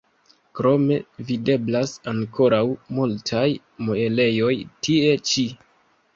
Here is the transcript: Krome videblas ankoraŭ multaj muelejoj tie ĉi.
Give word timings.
Krome 0.59 0.95
videblas 1.27 1.93
ankoraŭ 2.13 2.63
multaj 3.01 3.45
muelejoj 3.91 4.53
tie 4.89 5.15
ĉi. 5.31 5.47